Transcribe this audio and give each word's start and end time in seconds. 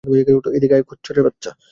এদিকে 0.57 0.75
আয়, 0.75 0.85
খচ্চরের 0.89 1.23
বাচ্চা! 1.25 1.51